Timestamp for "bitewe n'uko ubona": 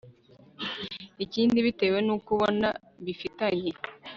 1.65-2.69